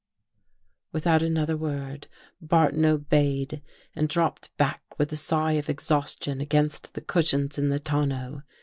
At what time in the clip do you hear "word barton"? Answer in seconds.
1.55-2.85